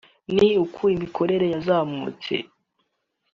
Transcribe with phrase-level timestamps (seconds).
[0.35, 2.33] ni uko imikorere yazamutse